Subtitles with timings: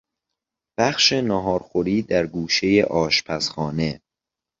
[0.79, 4.01] بخش نهارخوری در گوشهی آشپزخانه